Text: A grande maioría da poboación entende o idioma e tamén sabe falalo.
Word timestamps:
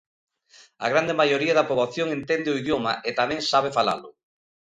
A 0.85 0.87
grande 0.91 1.17
maioría 1.21 1.53
da 1.57 1.67
poboación 1.69 2.07
entende 2.17 2.47
o 2.53 2.59
idioma 2.63 2.93
e 3.09 3.11
tamén 3.19 3.39
sabe 3.51 3.69
falalo. 3.77 4.09